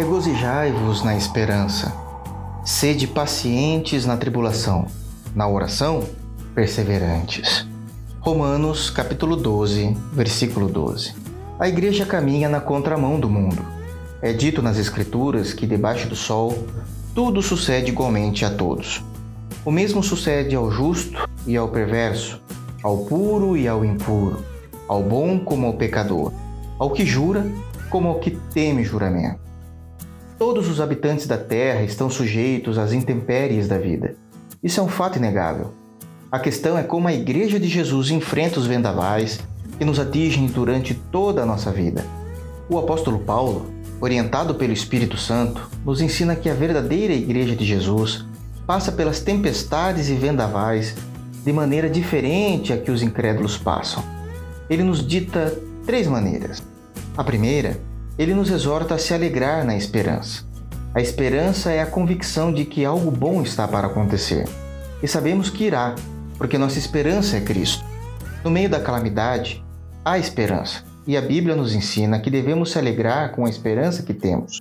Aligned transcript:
Regozijai-vos 0.00 1.04
na 1.04 1.14
esperança. 1.14 1.92
Sede 2.64 3.06
pacientes 3.06 4.06
na 4.06 4.16
tribulação. 4.16 4.86
Na 5.34 5.46
oração, 5.46 6.02
perseverantes. 6.54 7.68
Romanos 8.18 8.88
capítulo 8.88 9.36
12, 9.36 9.94
versículo 10.10 10.68
12. 10.68 11.14
A 11.58 11.68
igreja 11.68 12.06
caminha 12.06 12.48
na 12.48 12.62
contramão 12.62 13.20
do 13.20 13.28
mundo. 13.28 13.62
É 14.22 14.32
dito 14.32 14.62
nas 14.62 14.78
escrituras 14.78 15.52
que 15.52 15.66
debaixo 15.66 16.08
do 16.08 16.16
sol 16.16 16.66
tudo 17.14 17.42
sucede 17.42 17.90
igualmente 17.90 18.42
a 18.42 18.48
todos. 18.48 19.04
O 19.66 19.70
mesmo 19.70 20.02
sucede 20.02 20.56
ao 20.56 20.70
justo 20.70 21.28
e 21.46 21.58
ao 21.58 21.68
perverso, 21.68 22.40
ao 22.82 23.04
puro 23.04 23.54
e 23.54 23.68
ao 23.68 23.84
impuro, 23.84 24.42
ao 24.88 25.02
bom 25.02 25.38
como 25.40 25.66
ao 25.66 25.74
pecador, 25.74 26.32
ao 26.78 26.88
que 26.88 27.04
jura 27.04 27.46
como 27.90 28.08
ao 28.08 28.18
que 28.18 28.30
teme 28.30 28.82
juramento. 28.82 29.49
Todos 30.40 30.70
os 30.70 30.80
habitantes 30.80 31.26
da 31.26 31.36
terra 31.36 31.82
estão 31.82 32.08
sujeitos 32.08 32.78
às 32.78 32.94
intempéries 32.94 33.68
da 33.68 33.76
vida. 33.76 34.14
Isso 34.62 34.80
é 34.80 34.82
um 34.82 34.88
fato 34.88 35.18
inegável. 35.18 35.74
A 36.32 36.38
questão 36.38 36.78
é 36.78 36.82
como 36.82 37.06
a 37.06 37.12
Igreja 37.12 37.60
de 37.60 37.68
Jesus 37.68 38.10
enfrenta 38.10 38.58
os 38.58 38.66
vendavais 38.66 39.38
que 39.76 39.84
nos 39.84 40.00
atingem 40.00 40.46
durante 40.46 40.94
toda 40.94 41.42
a 41.42 41.46
nossa 41.46 41.70
vida. 41.70 42.06
O 42.70 42.78
apóstolo 42.78 43.18
Paulo, 43.18 43.66
orientado 44.00 44.54
pelo 44.54 44.72
Espírito 44.72 45.18
Santo, 45.18 45.68
nos 45.84 46.00
ensina 46.00 46.34
que 46.34 46.48
a 46.48 46.54
verdadeira 46.54 47.12
Igreja 47.12 47.54
de 47.54 47.66
Jesus 47.66 48.24
passa 48.66 48.90
pelas 48.90 49.20
tempestades 49.20 50.08
e 50.08 50.14
vendavais 50.14 50.96
de 51.44 51.52
maneira 51.52 51.90
diferente 51.90 52.72
a 52.72 52.78
que 52.78 52.90
os 52.90 53.02
incrédulos 53.02 53.58
passam. 53.58 54.02
Ele 54.70 54.84
nos 54.84 55.06
dita 55.06 55.54
três 55.84 56.06
maneiras. 56.06 56.62
A 57.14 57.22
primeira, 57.22 57.78
ele 58.20 58.34
nos 58.34 58.50
exorta 58.50 58.96
a 58.96 58.98
se 58.98 59.14
alegrar 59.14 59.64
na 59.64 59.74
esperança. 59.74 60.44
A 60.94 61.00
esperança 61.00 61.70
é 61.70 61.80
a 61.80 61.86
convicção 61.86 62.52
de 62.52 62.66
que 62.66 62.84
algo 62.84 63.10
bom 63.10 63.40
está 63.40 63.66
para 63.66 63.86
acontecer. 63.86 64.46
E 65.02 65.08
sabemos 65.08 65.48
que 65.48 65.64
irá, 65.64 65.94
porque 66.36 66.58
nossa 66.58 66.78
esperança 66.78 67.38
é 67.38 67.40
Cristo. 67.40 67.82
No 68.44 68.50
meio 68.50 68.68
da 68.68 68.78
calamidade, 68.78 69.64
há 70.04 70.18
esperança, 70.18 70.84
e 71.06 71.16
a 71.16 71.22
Bíblia 71.22 71.56
nos 71.56 71.74
ensina 71.74 72.20
que 72.20 72.28
devemos 72.28 72.72
se 72.72 72.78
alegrar 72.78 73.32
com 73.32 73.46
a 73.46 73.48
esperança 73.48 74.02
que 74.02 74.12
temos. 74.12 74.60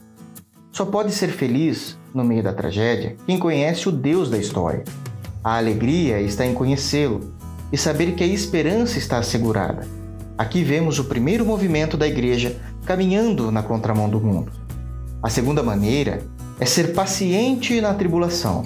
Só 0.71 0.85
pode 0.85 1.11
ser 1.11 1.27
feliz, 1.27 1.97
no 2.13 2.23
meio 2.23 2.41
da 2.41 2.53
tragédia, 2.53 3.17
quem 3.25 3.37
conhece 3.37 3.89
o 3.89 3.91
Deus 3.91 4.29
da 4.29 4.37
história. 4.37 4.85
A 5.43 5.57
alegria 5.57 6.21
está 6.21 6.45
em 6.45 6.53
conhecê-lo 6.53 7.33
e 7.73 7.77
saber 7.77 8.13
que 8.13 8.23
a 8.23 8.27
esperança 8.27 8.97
está 8.97 9.17
assegurada. 9.17 9.85
Aqui 10.37 10.63
vemos 10.63 10.97
o 10.97 11.03
primeiro 11.03 11.45
movimento 11.45 11.97
da 11.97 12.07
igreja 12.07 12.55
caminhando 12.89 13.51
na 13.51 13.61
contramão 13.61 14.09
do 14.09 14.19
mundo. 14.19 14.51
A 15.21 15.29
segunda 15.29 15.61
maneira 15.61 16.23
é 16.59 16.65
ser 16.65 16.95
paciente 16.95 17.79
na 17.79 17.93
tribulação, 17.93 18.65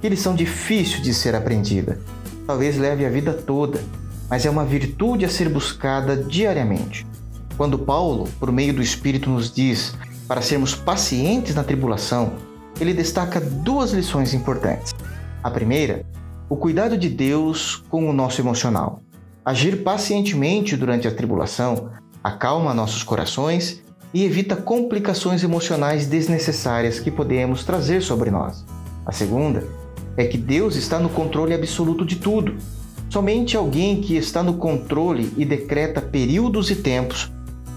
que 0.00 0.08
lição 0.08 0.34
difícil 0.34 1.00
de 1.00 1.14
ser 1.14 1.36
aprendida. 1.36 2.00
Talvez 2.48 2.76
leve 2.76 3.06
a 3.06 3.08
vida 3.08 3.32
toda, 3.32 3.80
mas 4.28 4.44
é 4.44 4.50
uma 4.50 4.64
virtude 4.64 5.24
a 5.24 5.28
ser 5.28 5.48
buscada 5.48 6.16
diariamente. 6.16 7.06
Quando 7.56 7.78
Paulo, 7.78 8.28
por 8.40 8.50
meio 8.50 8.74
do 8.74 8.82
Espírito, 8.82 9.30
nos 9.30 9.54
diz 9.54 9.94
para 10.26 10.42
sermos 10.42 10.74
pacientes 10.74 11.54
na 11.54 11.62
tribulação, 11.62 12.32
ele 12.80 12.92
destaca 12.92 13.40
duas 13.40 13.92
lições 13.92 14.34
importantes. 14.34 14.92
A 15.44 15.50
primeira, 15.50 16.04
o 16.48 16.56
cuidado 16.56 16.98
de 16.98 17.08
Deus 17.08 17.84
com 17.88 18.10
o 18.10 18.12
nosso 18.12 18.40
emocional. 18.40 19.00
Agir 19.44 19.84
pacientemente 19.84 20.76
durante 20.76 21.06
a 21.06 21.14
tribulação 21.14 21.99
acalma 22.22 22.74
nossos 22.74 23.02
corações 23.02 23.82
e 24.12 24.24
evita 24.24 24.56
complicações 24.56 25.42
emocionais 25.42 26.06
desnecessárias 26.06 26.98
que 26.98 27.10
podemos 27.10 27.64
trazer 27.64 28.02
sobre 28.02 28.30
nós. 28.30 28.64
A 29.06 29.12
segunda 29.12 29.66
é 30.16 30.24
que 30.24 30.36
Deus 30.36 30.76
está 30.76 30.98
no 30.98 31.08
controle 31.08 31.54
absoluto 31.54 32.04
de 32.04 32.16
tudo. 32.16 32.56
Somente 33.08 33.56
alguém 33.56 34.00
que 34.00 34.16
está 34.16 34.42
no 34.42 34.54
controle 34.54 35.32
e 35.36 35.44
decreta 35.44 36.00
períodos 36.00 36.70
e 36.70 36.76
tempos 36.76 37.30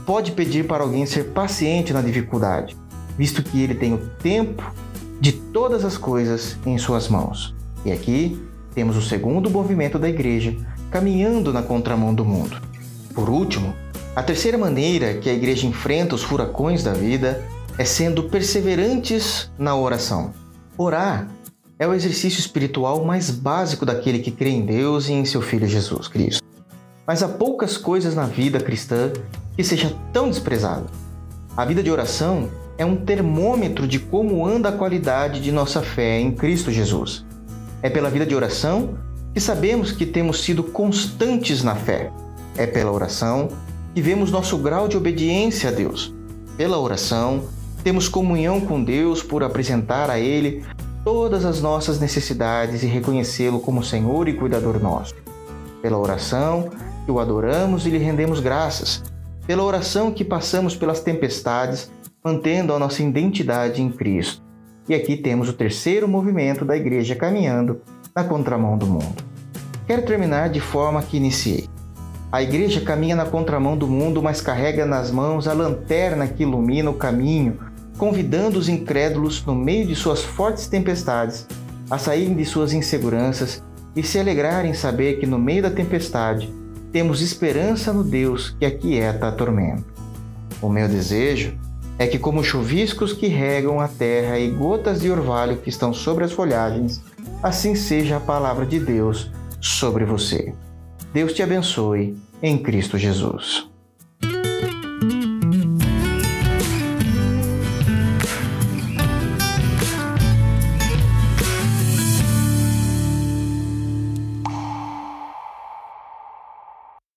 pode 0.05 0.31
pedir 0.31 0.67
para 0.67 0.83
alguém 0.83 1.05
ser 1.05 1.29
paciente 1.29 1.93
na 1.93 2.01
dificuldade, 2.01 2.75
visto 3.17 3.41
que 3.41 3.61
ele 3.61 3.75
tem 3.75 3.93
o 3.93 3.97
tempo 4.21 4.71
de 5.19 5.31
todas 5.31 5.85
as 5.85 5.97
coisas 5.97 6.57
em 6.65 6.77
suas 6.77 7.07
mãos. 7.07 7.55
E 7.85 7.91
aqui 7.91 8.37
temos 8.75 8.97
o 8.97 9.01
segundo 9.01 9.49
movimento 9.49 9.97
da 9.97 10.09
igreja 10.09 10.55
caminhando 10.91 11.53
na 11.53 11.63
contramão 11.63 12.13
do 12.13 12.25
mundo. 12.25 12.61
Por 13.15 13.29
último, 13.29 13.73
a 14.15 14.21
terceira 14.21 14.59
maneira 14.59 15.15
que 15.15 15.27
a 15.27 15.33
igreja 15.33 15.65
enfrenta 15.65 16.13
os 16.13 16.21
furacões 16.21 16.83
da 16.83 16.93
vida 16.93 17.43
é 17.79 17.83
sendo 17.83 18.25
perseverantes 18.25 19.51
na 19.57 19.75
oração. 19.75 20.31
Orar 20.77 21.27
é 21.79 21.87
o 21.87 21.93
exercício 21.95 22.39
espiritual 22.39 23.03
mais 23.03 23.31
básico 23.31 23.85
daquele 23.85 24.19
que 24.19 24.29
crê 24.29 24.51
em 24.51 24.63
Deus 24.63 25.07
e 25.07 25.13
em 25.13 25.25
seu 25.25 25.41
Filho 25.41 25.67
Jesus 25.67 26.07
Cristo. 26.07 26.43
Mas 27.07 27.23
há 27.23 27.27
poucas 27.27 27.75
coisas 27.75 28.13
na 28.13 28.25
vida 28.25 28.59
cristã 28.59 29.11
que 29.55 29.63
seja 29.63 29.91
tão 30.13 30.29
desprezada. 30.29 30.85
A 31.57 31.65
vida 31.65 31.81
de 31.81 31.89
oração 31.89 32.49
é 32.77 32.85
um 32.85 32.95
termômetro 32.95 33.87
de 33.87 33.97
como 33.97 34.45
anda 34.45 34.69
a 34.69 34.77
qualidade 34.77 35.41
de 35.41 35.51
nossa 35.51 35.81
fé 35.81 36.19
em 36.19 36.31
Cristo 36.31 36.71
Jesus. 36.71 37.25
É 37.81 37.89
pela 37.89 38.11
vida 38.11 38.27
de 38.27 38.35
oração 38.35 38.95
que 39.33 39.39
sabemos 39.39 39.91
que 39.91 40.05
temos 40.05 40.43
sido 40.43 40.63
constantes 40.63 41.63
na 41.63 41.75
fé. 41.75 42.11
É 42.55 42.67
pela 42.67 42.91
oração 42.91 43.49
que 43.93 44.01
vemos 44.01 44.31
nosso 44.31 44.57
grau 44.57 44.87
de 44.87 44.97
obediência 44.97 45.69
a 45.69 45.71
Deus. 45.71 46.13
Pela 46.57 46.79
oração, 46.79 47.43
temos 47.83 48.07
comunhão 48.07 48.61
com 48.61 48.83
Deus 48.83 49.21
por 49.21 49.43
apresentar 49.43 50.09
a 50.09 50.19
Ele 50.19 50.63
todas 51.03 51.45
as 51.45 51.61
nossas 51.61 51.99
necessidades 51.99 52.81
e 52.81 52.87
reconhecê-lo 52.87 53.59
como 53.59 53.83
Senhor 53.83 54.27
e 54.27 54.33
cuidador 54.33 54.81
nosso. 54.81 55.13
Pela 55.81 55.97
oração, 55.97 56.69
que 57.05 57.11
o 57.11 57.19
adoramos 57.19 57.85
e 57.85 57.89
lhe 57.89 57.97
rendemos 57.97 58.39
graças. 58.39 59.03
Pela 59.45 59.63
oração 59.63 60.11
que 60.11 60.23
passamos 60.23 60.75
pelas 60.75 61.01
tempestades, 61.01 61.91
mantendo 62.23 62.73
a 62.73 62.79
nossa 62.79 63.03
identidade 63.03 63.81
em 63.81 63.91
Cristo. 63.91 64.41
E 64.87 64.95
aqui 64.95 65.17
temos 65.17 65.49
o 65.49 65.53
terceiro 65.53 66.07
movimento 66.07 66.63
da 66.63 66.75
igreja 66.75 67.15
caminhando 67.15 67.81
na 68.15 68.23
contramão 68.23 68.77
do 68.77 68.87
mundo. 68.87 69.23
Quero 69.85 70.05
terminar 70.05 70.49
de 70.49 70.61
forma 70.61 71.03
que 71.03 71.17
iniciei. 71.17 71.67
A 72.33 72.41
igreja 72.41 72.81
caminha 72.81 73.15
na 73.15 73.27
contramão 73.27 73.77
do 73.77 73.87
mundo, 73.87 74.19
mas 74.19 74.41
carrega 74.41 74.87
nas 74.87 75.11
mãos 75.11 75.47
a 75.47 75.53
lanterna 75.53 76.25
que 76.27 76.41
ilumina 76.41 76.89
o 76.89 76.95
caminho, 76.95 77.59
convidando 77.95 78.57
os 78.57 78.67
incrédulos, 78.67 79.45
no 79.45 79.53
meio 79.53 79.85
de 79.85 79.93
suas 79.93 80.23
fortes 80.23 80.65
tempestades, 80.65 81.45
a 81.91 81.99
saírem 81.99 82.33
de 82.33 82.43
suas 82.43 82.73
inseguranças 82.73 83.61
e 83.95 84.01
se 84.01 84.17
alegrarem 84.19 84.71
em 84.71 84.73
saber 84.73 85.19
que 85.19 85.27
no 85.27 85.37
meio 85.37 85.61
da 85.61 85.69
tempestade 85.69 86.51
temos 86.91 87.21
esperança 87.21 87.93
no 87.93 88.03
Deus 88.03 88.55
que 88.59 88.65
aquieta 88.65 89.27
a 89.27 89.31
tormenta. 89.31 89.85
O 90.59 90.69
meu 90.69 90.87
desejo 90.87 91.55
é 91.99 92.07
que, 92.07 92.17
como 92.17 92.43
chuviscos 92.43 93.13
que 93.13 93.27
regam 93.27 93.79
a 93.79 93.87
terra 93.87 94.39
e 94.39 94.49
gotas 94.49 95.01
de 95.01 95.11
orvalho 95.11 95.57
que 95.57 95.69
estão 95.69 95.93
sobre 95.93 96.23
as 96.23 96.31
folhagens, 96.31 96.99
assim 97.43 97.75
seja 97.75 98.17
a 98.17 98.19
palavra 98.19 98.65
de 98.65 98.79
Deus 98.79 99.29
sobre 99.61 100.03
você. 100.03 100.51
Deus 101.13 101.31
te 101.31 101.43
abençoe 101.43 102.17
em 102.41 102.57
Cristo 102.57 102.97
Jesus. 102.97 103.69